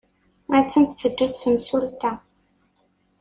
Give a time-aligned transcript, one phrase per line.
[0.59, 2.11] Attan tetteddu-d temsulta!